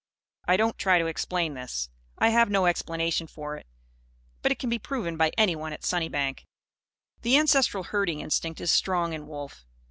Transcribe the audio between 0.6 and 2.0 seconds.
try to explain this.